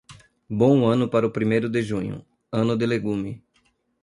Bom 0.49 0.87
ano 0.89 1.07
para 1.07 1.27
o 1.27 1.31
primeiro 1.31 1.69
de 1.69 1.83
junho, 1.83 2.25
ano 2.51 2.75
de 2.75 2.87
legume. 2.87 3.45